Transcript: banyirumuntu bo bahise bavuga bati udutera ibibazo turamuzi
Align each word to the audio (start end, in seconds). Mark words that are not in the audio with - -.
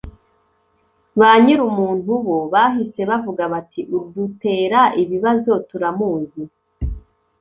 banyirumuntu 1.19 2.11
bo 2.25 2.39
bahise 2.53 3.01
bavuga 3.09 3.43
bati 3.53 3.81
udutera 3.99 4.81
ibibazo 5.01 5.51
turamuzi 5.69 6.43